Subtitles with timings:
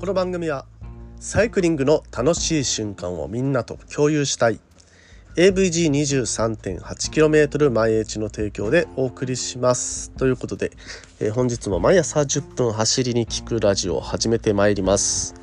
[0.00, 0.64] この番組は
[1.18, 4.58] サイクリングの楽しい瞬間をみんなと共有したい。
[5.36, 10.10] AVG23.8km 毎日の提供でお送りします。
[10.12, 10.72] ということで、
[11.20, 15.34] えー、本日も毎朝10分走りに聞くラジオを始めてまいります、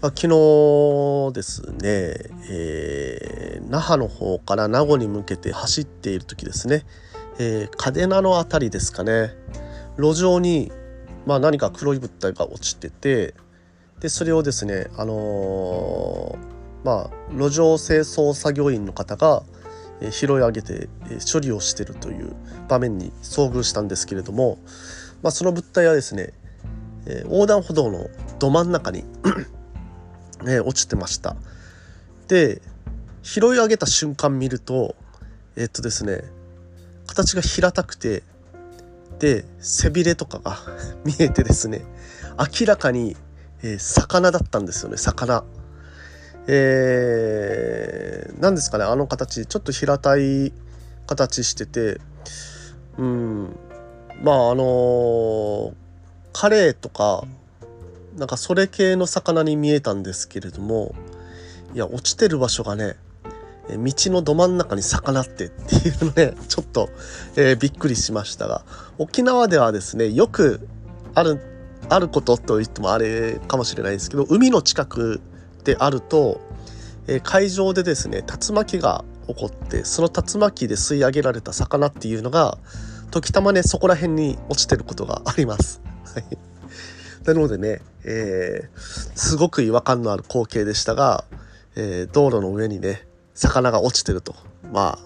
[0.00, 2.14] まあ、昨日ですね、
[2.48, 6.84] えー、那覇の方から名護に向けて走っている時ですね、
[7.40, 9.34] えー、嘉手納の辺りですかね。
[9.98, 10.70] 路上に
[11.26, 13.34] まあ、何か黒い物体が落ちてて
[14.00, 19.42] でそれをですねあのー、まあ路上清掃作業員の方が
[20.10, 20.88] 拾い上げて
[21.30, 22.34] 処理をしているという
[22.68, 24.58] 場面に遭遇したんですけれども、
[25.22, 26.32] まあ、その物体はですね
[27.24, 29.04] 横断歩道のど真ん中に
[30.42, 31.36] ね、 落ちてました。
[32.28, 32.62] で
[33.22, 34.94] 拾い上げた瞬間見ると
[35.56, 36.22] えっとですね
[37.06, 38.22] 形が平たくて
[39.18, 40.58] で背びれとかが
[41.04, 41.84] 見えてですね
[42.60, 43.16] 明らかに、
[43.62, 45.44] えー、魚だったんですよね魚。
[46.46, 50.52] えー、何ですかねあの形ちょっと平たい
[51.06, 52.00] 形してて
[52.98, 53.56] うん
[54.22, 55.74] まああのー、
[56.32, 57.24] カレーとか
[58.16, 60.94] なんかそれ系の魚に見えたんですけれども
[61.74, 62.96] いや落ちてる場所がね
[63.68, 63.76] 道
[64.12, 66.90] のど真ん中に魚ってっていうのねちょっと、
[67.36, 68.64] えー、びっくりしましたが
[68.98, 70.68] 沖縄ではですねよく
[71.14, 71.40] ある
[71.88, 75.20] あることと言ってもあれかもしれないですけど海の近く
[75.64, 76.40] であると、
[77.06, 82.58] えー、海上でですね竜巻が起こってその竜巻で吸い上げられた魚っていうのが
[83.10, 85.80] 時たまねそこら辺に落ちてることがあります。
[87.24, 91.24] なのでね、えー、すごく違和感のある光景でしたが、
[91.74, 94.34] えー、道路の上にね魚が落ちてると。
[94.70, 94.98] ま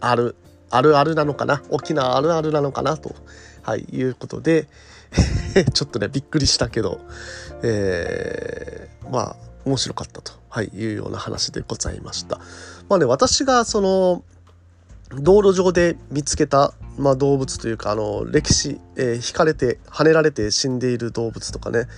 [0.00, 0.34] あある
[0.70, 1.62] あるあるなのかな？
[1.70, 2.96] 沖縄あるあるなのかな？
[2.96, 3.14] と、
[3.62, 4.68] はい、いうことで
[5.72, 7.00] ちょっとねびっくりしたけど、
[7.62, 12.40] えー、まあ面白かったと、はい、いうような話でございました。
[12.88, 14.24] まあね私がその
[15.20, 21.88] 道路上で見つけた、まあ、動物というかあの歴史、えー、引かれて跳ねられて死んでいる動物とかね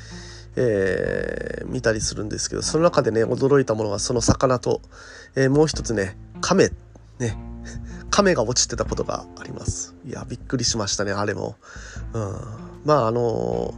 [0.56, 4.82] えー、見たりするんですけどその中でね驚いたものがその魚と、
[5.34, 6.70] えー、もう一つね亀
[7.18, 7.36] ね
[8.10, 9.94] 亀が落ちてたことがあります。
[10.06, 11.56] いやびっくりしましたねあれも、
[12.12, 13.74] うん、まああの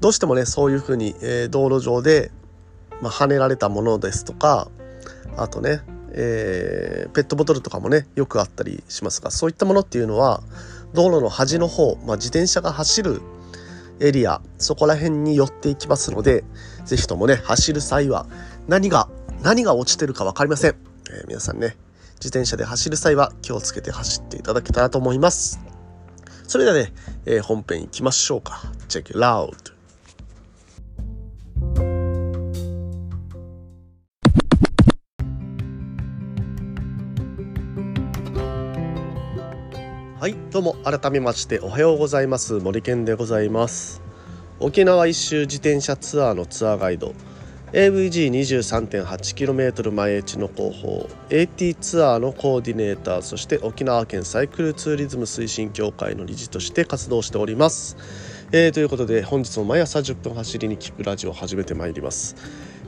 [0.00, 2.30] どうしてもねそういうふうに、えー、道路上で、
[3.00, 4.68] まあ、跳ねられたものですとか
[5.36, 5.80] あとね、
[6.12, 10.42] えー、ペットボトルとかもねよくあったりしますがそういったものっていうのは
[10.92, 13.22] 道路の端の方、まあ、自転車が走る
[14.00, 16.44] エリアそこら辺に寄っていきますので
[16.84, 18.26] 是非ともね走る際は
[18.66, 19.08] 何が
[19.42, 20.74] 何が落ちてるか分かりません、
[21.10, 21.76] えー、皆さんね
[22.14, 25.71] 自転車で走る際は気をつけて走っていただけたらと思います。
[26.52, 26.92] それではね、
[27.24, 28.60] えー、本編いきましょうか。
[28.86, 29.72] Check it out
[40.20, 42.58] はいどうも改めましておはようございます。
[42.58, 44.02] 森健でございます。
[44.60, 47.14] 沖縄一周自転車ツアーのツアーガイド
[47.72, 57.96] AVG23.8km 前地の広報 AT ツアーのコーディネーターそして沖縄県サイクルツーリズム推進協会の理事として活動しております、
[58.52, 62.36] えー、ということで本日も毎朝10分走りに聞くラジオを始めてまいります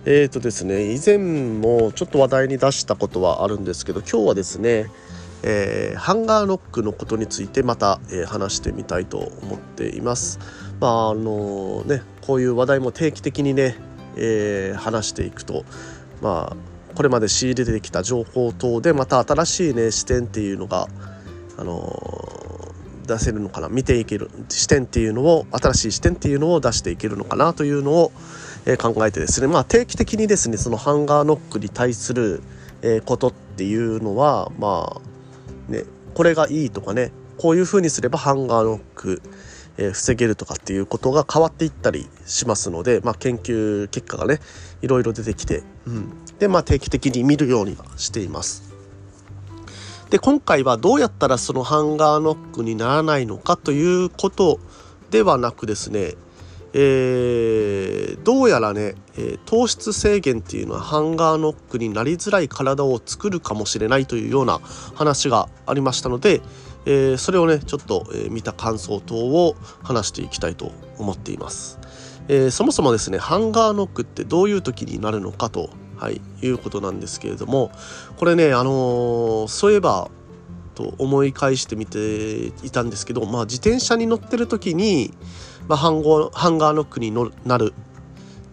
[0.04, 4.90] えーとですね以前もちょっと話題に出したことはあるんですけど今日はですね
[5.46, 10.38] えー、ハンガーノックのことについてまた、えー、話してみたいと思っています。
[10.80, 13.76] まああのねこういう話題も定期的にね、
[14.16, 15.64] えー、話していくと
[16.22, 16.56] まあ
[16.94, 20.88] これまで仕入れてきた情報等でまた新しいね視点っていうのが
[21.58, 22.74] あの
[23.06, 28.12] 出せるのかな見ていける視点っていうのを新しい視点っていうのを出していけるのかなというのを、
[28.66, 32.42] え考えてですねまあ定期的にですねそのハンガーノックに対する、
[32.82, 35.14] えことっていうのはまあ
[35.70, 39.22] ね、これがいいとかねこういう風にすればハンガーノック、
[39.76, 44.40] えー、防げるとかっていうことが変わっていったりしますので、まあ、研究結果がね
[44.82, 48.72] いろいろ出てきて、うん、で、まあ、定期的に見るようにはしています。
[50.10, 54.60] で今回はどうやったらそのハンガーノックにならないのかということ
[55.10, 56.14] ではなくですね
[56.76, 64.58] えー、どうやらね、え、糖質制限っていうのはハンガーノックになりづらい体を作るかもしれないというような
[64.96, 66.42] 話がありましたので、
[66.86, 71.78] えー、それをねちょっと、え見た感想等を話していきたいと思っています、
[72.28, 77.70] えそもそもですねハンガーノックってどういう時になるのかと、はい、いうことなんですけれども
[78.18, 80.10] これねあのそういえば
[80.74, 85.14] と思い返してみていたんですけど、まあ、自転車に乗ってる時に
[85.66, 87.10] まあ、ハンゴハンガーノックに
[87.46, 87.94] なるっ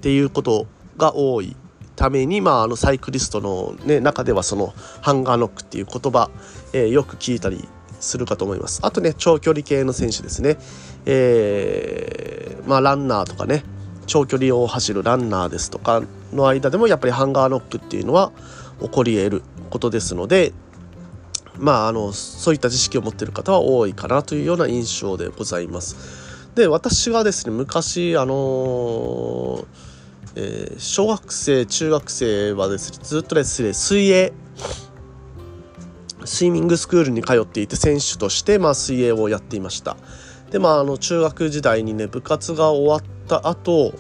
[0.02, 0.66] っていうこと
[0.98, 1.56] が多い
[1.96, 6.32] ために、まあ、あのサイクリストの、ね、中ではそのハンガーノックっていう言葉、
[6.74, 7.70] えー、よく聞いたり
[8.02, 8.82] するかと思います。
[8.84, 10.58] あとね長距離系の選手ですね、
[11.06, 13.64] えー、まあ、ランナーとかね。
[14.08, 16.04] 長距離を走るランナーですとか
[16.34, 18.34] の間でもやっぱりハンガーノックっていうのは
[18.82, 20.52] 起こり得ることですので
[21.58, 25.96] まああのそういった知識を持ってる方は多いかなというような印象でございます。
[26.56, 29.66] で私がですね昔あのー、
[30.36, 34.34] えー、小学生中学生はですねずっとですね水泳
[36.26, 39.98] スイミングスクールに通っていて選手として、まあ、水泳をやっていました。
[40.52, 43.94] でまああの中学時代にね部活が終わった後、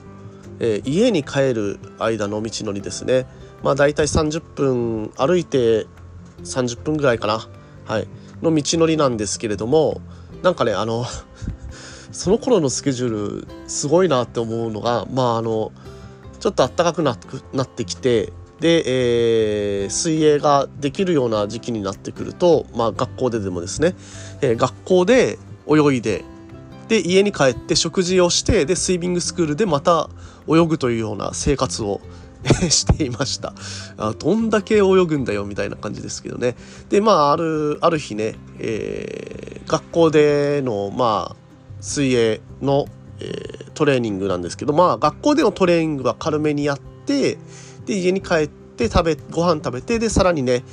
[0.59, 3.25] えー、家に帰る間の道のりですね。
[3.63, 5.87] まあ大体30分歩いて
[6.43, 7.47] 30分ぐらいかな。
[7.85, 8.07] はい。
[8.41, 10.01] の道のりなんですけれども
[10.41, 11.05] なんかねあの
[12.11, 13.09] その頃のスケジュー
[13.41, 15.71] ルすごいなって思うのがまああの
[16.39, 23.95] ちょっと暖かくなってきてで、えー、水泳ができるような時期になってくると、まあ、学校ででもですね、
[24.41, 26.23] えー、学校で泳いで
[26.87, 30.09] で家に帰って食事をしてでスイミングスクールでまた
[30.47, 32.01] 泳ぐというような生活を
[32.69, 33.53] していました。
[33.97, 36.55] あどんだけ泳ぐんだよみたいな感じですけどね。
[36.89, 41.35] でまああるある日ね、えー、学校でのまあ
[41.79, 42.87] 水泳の、
[43.19, 47.37] えー、トレーニングなんですけどまあ学校でのトレーニングは軽めにやって
[47.91, 50.63] で家に帰って食べご飯食べてでさらにね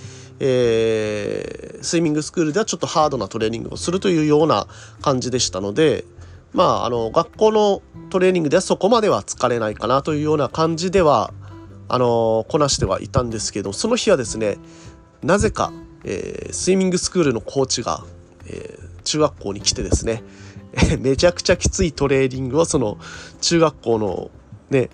[0.41, 4.69] えー、スイミングスクールではちょっとハードなトレーニングをするというような
[5.03, 6.05] 感じでしたので
[6.53, 11.35] まああの学校のトレーニングではそこまでは疲れないかなというような感じでは
[11.89, 14.59] あのこなしてはいたんですけどその日はですね
[15.21, 15.73] なぜか、
[16.05, 18.05] えー、スイミングスクールのコーチが、
[18.47, 20.23] えー、中学校に来てですね
[21.01, 22.97] めちゃくちゃきついトレーニングをその
[23.41, 24.31] 中学校の
[24.71, 24.89] ね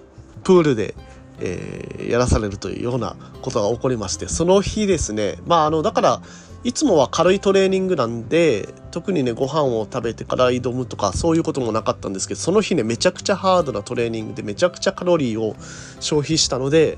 [0.44, 0.94] プールで、
[1.40, 6.22] えー、やらされるというようなことが起こりましてその日ですねまああのだから
[6.64, 15.56] いつもは軽いトレーニングなんで特にねご飯を食べてから挑むとかそういうこともなかったんですけどその日ねめちゃくちゃハードなトレーニングでめちゃくちゃカロリーを
[16.00, 16.96] 消費したので、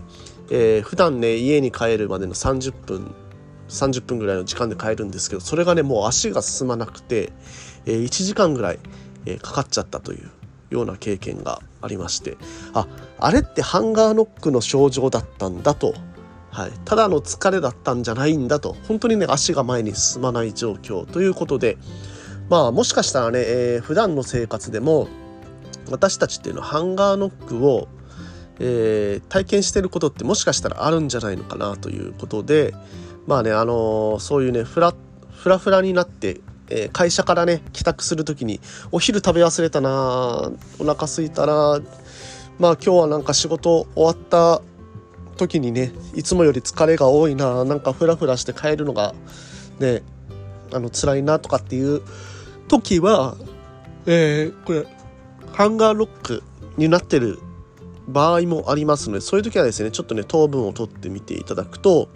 [0.51, 3.13] えー、普段ね家に帰るまでの30分
[3.69, 7.33] 30分ぐらいの時間で帰るんですけどそれがねもう足が進まなくて、
[7.87, 8.79] えー、1時間ぐらい、
[9.25, 10.31] えー、かかっちゃったという
[10.71, 12.37] ような経験がありまして
[12.75, 12.87] あ
[13.19, 15.95] あれってハンガーノックの症状だったんだと、
[16.51, 18.77] はい、ただの疲れだったんじゃないんだと。
[18.89, 21.79] 本当にね足が前に進まない状況ということで
[22.49, 25.09] まあもしかしたらね、えー、普段の生活でも
[25.91, 27.89] 私たちっていうのはハンガーノックを、
[28.59, 32.75] えー、体験してることってもしかしたらあるんじゃないのかなということで
[33.27, 34.95] まあねあのー、そういうねフラ
[35.31, 38.61] フラフラになってえー、会社からね帰宅する時に
[38.91, 41.81] お昼食べ忘れたなお腹すいたな
[42.59, 44.63] まあ今日はなんか仕事終わった
[45.37, 49.15] 時にねいつもより疲れが多いななんかフラフラして帰るのが
[49.79, 50.03] ね
[50.73, 52.03] あの辛いなとかっていう
[52.69, 53.37] 時は、
[54.07, 54.87] えー、これ
[55.53, 56.43] ハンガーロック
[56.77, 57.39] になってる
[58.09, 62.09] 場合もありますのでそういう時はですねちょっとね糖分を取ってみていただくと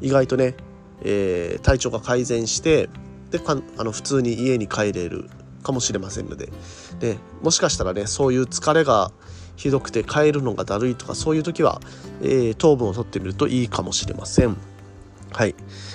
[0.00, 0.54] 意外とね、
[1.02, 2.88] えー、体調が改善して
[3.32, 5.28] でかあの普通に家に帰れる
[5.62, 6.52] かもしれませんので。
[7.00, 9.10] でもしかしたらねそういう疲れが
[9.56, 11.80] ひどくて帰るのがだるいとかそういう時は、
[12.22, 14.56] えー、糖分を取ってみるといいかもしれません。
[15.32, 15.54] はい、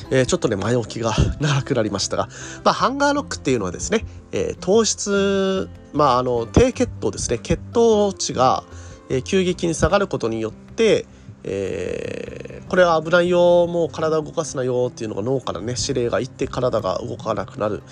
[0.09, 2.27] えー、ちょっとね前置きが長くなりましたが、
[2.63, 7.37] まあ、ハンガーロックっていうのはですね、えー、糖質、まあ、あの低血糖ですね。
[7.37, 8.63] 血糖値が、
[9.09, 11.05] え、急激に下がることによって、
[11.43, 17.83] えー、これは危ないよもう体動かすなよっていうのが脳からね指令がいって体が動かなくなる。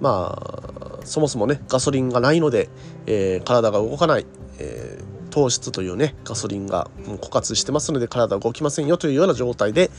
[0.00, 2.68] まあそもそもねガソリンがないので、
[3.06, 4.26] えー、体が動かない、
[4.58, 9.90] えー、糖質というねガソリンが枯渇してますので体動きませんよというような状態で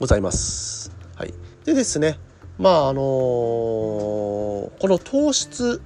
[0.00, 0.92] ございます。
[1.16, 1.32] はい、
[1.64, 2.18] でですね
[2.58, 5.80] まああのー、この糖質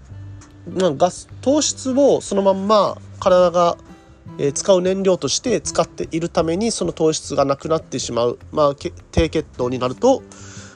[0.69, 3.77] ガス糖質をそのまんま体が
[4.39, 10.23] え、使う燃料として使っているためにその糖質がなくなってしまう、まあ、低血糖になると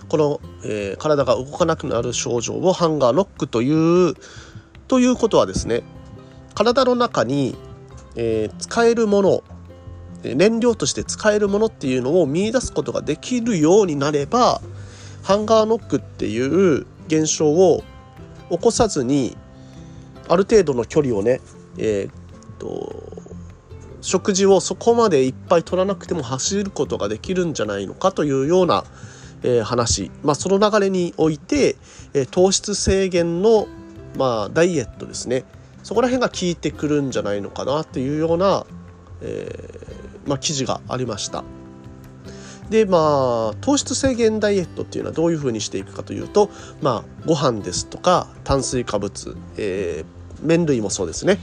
[0.08, 4.14] この、えー、体が動かなくなる症状をハンガーノックという
[4.88, 5.82] ということはですね
[6.54, 7.56] 体の中に、
[8.14, 9.42] えー、使えるもの
[10.22, 14.60] 燃料として使えるものっていうのを見出すことができるようになれば
[15.22, 17.82] ハンガーノックっていう現象を
[18.50, 19.36] 起こさずに
[20.28, 21.40] ある程度の距離をね、
[21.78, 22.12] えー、っ
[22.58, 23.15] と
[24.06, 28.84] 食事をそこまでいっぱい取らなくても走ることができるんじゃないのかというような、
[29.42, 31.76] えー、話、まあ、その流れにおいて、
[32.14, 33.66] えー、糖質制限の、
[34.16, 35.44] まあ、ダイエットですね。
[35.82, 38.66] そこら辺が効いてくるんじゃないのかなというような
[39.20, 41.44] えー、まあ、記事がありました。
[42.70, 46.50] でまあ糖質制限ダイエットっていうのはどういうふうにしていくかというと
[46.82, 51.38] まあご飯ですとか炭水化物、えー、麺類もそうですね、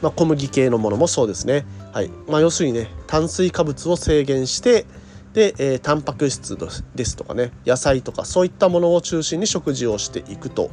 [0.00, 2.10] まあ、小麦系のものもそうですね、はい。
[2.28, 4.84] まあ、要するにね炭水化物を制限して
[5.32, 6.58] で、えー、タンパク質
[6.94, 10.70] ですとかね野菜とかそういったものを中心に食事をしていくと、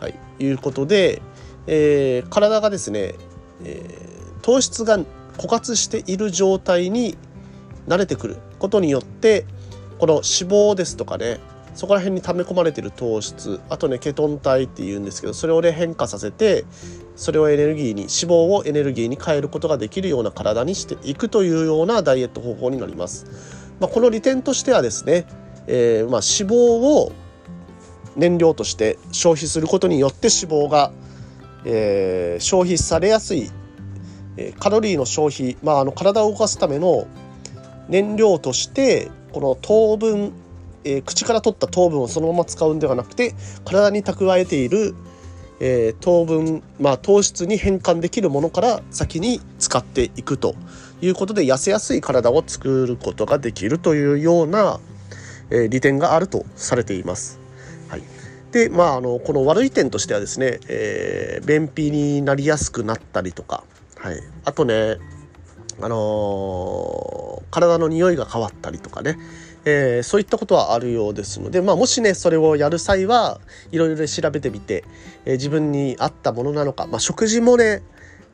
[0.00, 1.20] はい、いうことで、
[1.66, 3.16] えー、体がですね、
[3.64, 4.98] えー、糖質が
[5.36, 7.18] 枯渇している状態に
[7.86, 9.44] 慣れてくることによって
[9.98, 10.22] この脂
[10.72, 11.38] 肪ですとかね
[11.74, 16.64] そこら辺に溜め込まれてる糖質あとねケトン体っていうんですけどそれをね変化させて
[17.16, 23.26] それをエネルギーに脂肪をエネルギーに変えることができるような体にしていくというようなダイエット方法になります。
[23.80, 25.26] まあ、この利点としてはですね、
[25.66, 27.12] えー、まあ脂肪を
[28.16, 30.92] 燃料として消費することによって脂肪が、
[31.64, 33.50] えー、消費されやすい、
[34.36, 37.06] え、カロリーの消費、まあ、あの体を動かすための
[37.88, 40.32] 燃料としてこの糖分、
[40.84, 43.34] えー、口から取った糖分をそのまま使うんではなくて
[43.64, 44.94] 体に蓄えている、
[45.60, 50.54] えー、糖分、まあ、糖質に変換できるものから先に使っていくと
[51.00, 54.80] いうことで痩せやすい体を作ることができるというような、
[55.50, 57.40] えー、利点があるとされています。
[57.88, 58.02] はい、
[58.52, 63.64] でまああのこの悪い点としてはですね、え、便秘になりやすくなったりとか、
[63.96, 64.98] はい、あとね
[65.80, 69.18] あのー、体の匂いが変わったりとかね、
[69.64, 74.84] えー、そういったことはあるようですので、まあ、もしねそれをやる際はいろいろ調べてみて、
[75.24, 77.82] えー、自分に合ったものなのか、まあ、食事もね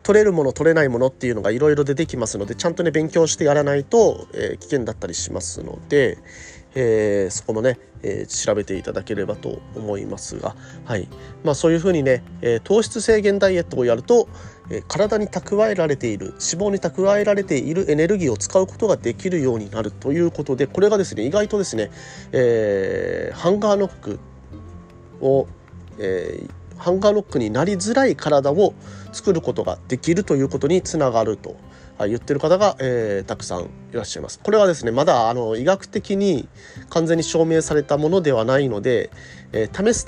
[0.02, 6.16] 取れるもの取れないものっていうのがいろいろ出てきますのでちゃんとね勉強してやらないと、え危険だったりしますので、
[6.74, 11.08] えー、そこもね、えー、調べていただければと思いますが、はい。
[11.44, 14.28] まあ、そういうふうにね、えー、糖質制限ダイエットをやると、
[14.70, 21.90] え体に蓄えられている脂肪に蓄えられているエネルギーを使うことができるようになるということでこれがですね意外とですね、
[22.32, 24.20] えハンガーノック
[25.22, 25.46] を、
[25.98, 26.46] え
[26.76, 28.74] ハンガーノックになりづらい体を
[29.12, 31.56] 作ることができるということにつながると。
[32.06, 34.38] 言ってる方が、えー、たくさんいらっしゃいます。
[34.38, 36.48] これはですねまだあの医学的に
[36.90, 39.10] 完全に証明されたものではないので、
[39.52, 40.06] えー、試す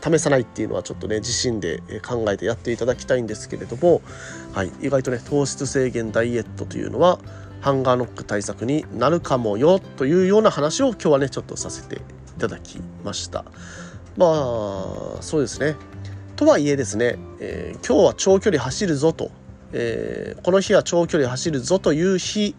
[0.00, 4.02] 試さないっていうのはちょっとね自身で考えてやっていただきたいんですけれども、
[4.52, 7.18] はい、意外とね糖質制限ダイエットというのは
[7.60, 13.44] ハンガーノック対策になるかもよというような話を今日はねちょっとさせていただきました。
[14.16, 15.76] まあそうですね
[16.36, 19.30] とはいえですね、えー、今日は長距離走るぞと
[19.72, 22.54] えー、この日は長距離走るぞという日、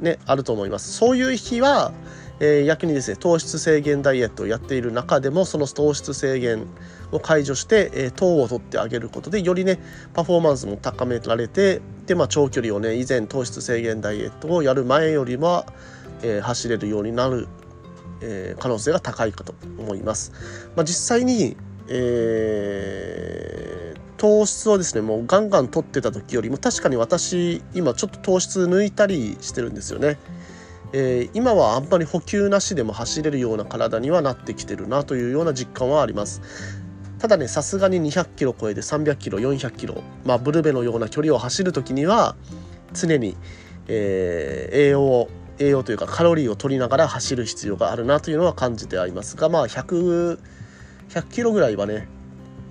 [0.00, 0.92] ね、あると思います。
[0.92, 1.92] そういう日は、
[2.40, 6.66] えー、逆にですね糖質制限ダイエットをやっている中でもその糖質制限
[7.12, 9.78] を解除して、えー、糖を取ってあげることでよりね
[10.12, 15.64] パフォーマンスも高められてで、まあ、長距離をね以前糖質制限ダイエットをやる前よりは、
[16.22, 17.48] えー、走れるようになる、
[18.20, 20.32] え、可能性が高いかと思います。
[20.76, 21.56] まあ、実際に、
[21.88, 23.85] えー
[24.16, 30.18] 糖質をですねもうガンガン取ってた時よりも確かに私今ちょっと糖質抜いたりしてるんですよね。
[30.92, 36.40] えー、今はあんまり補給なしでも走れるような体にはなってきてるなというような実感はあります。
[37.18, 42.36] ただねさすがに200キロ超えて300キロ400キロ、まあ、ブルベのような距離を走る時には
[42.92, 43.36] 常に、
[43.88, 50.38] えー、栄養栄養というかカロリーを取りながら走る必要があるなというのは感じてありますがまあ100
[51.08, 52.08] 100キロぐらいはね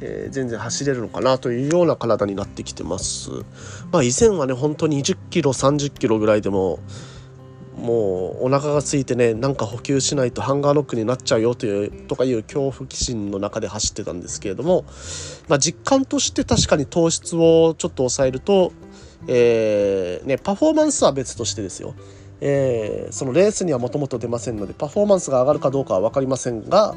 [0.05, 3.31] えー、全然走れるのかなというような体になってきてます。
[3.91, 6.79] まあ以前はね本当に20キロ30キロぐらいでも
[7.77, 14.85] もうお腹が空いてねなんか補給しないとハンガーノックになっちゃうよというとかいう恐怖鬼心の中で走ってたんですけれども、
[15.50, 18.71] まあ、実感として確かに糖質をちょっと抑えると、
[19.27, 21.95] えーね、パフォーマンスは別としてですよ、
[22.39, 26.95] えー、そのレースにはもともと出ませんのでパフォーマンスが上がるかどうかは分かりませんが、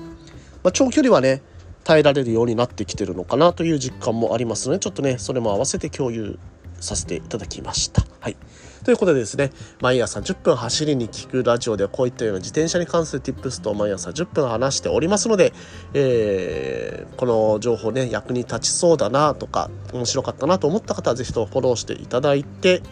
[0.62, 1.42] まあ、長距離はね
[1.84, 6.38] 耐えられるようになってきてるのかなという実感もありますのでちょっとねそれも合わせて共有
[6.80, 8.04] させていただきました。
[8.20, 8.36] はい
[8.84, 9.50] ということでですね、
[9.82, 15.52] 毎朝10分走りに聞くラジオではこういったような自転車に関する Tips と毎朝10分話しておりますので、
[15.92, 22.82] えー、この情報ね、役に立ちそうだなとか、面白かったなと思った方は是非ともフォローしていただいて、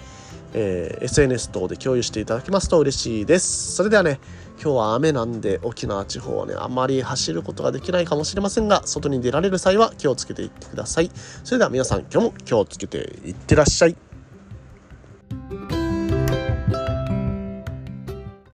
[0.53, 3.75] えー、SNS 等で共有していただけますと嬉しいです。
[3.75, 4.21] それではね、
[4.63, 11.11] 今日は雨なんで沖縄地方はね、あまり走ることができないかもしれませんが、外に出られる際は気をつけていってください。
[11.45, 13.97] それでは皆さん今日も気をつけていってらっしゃい。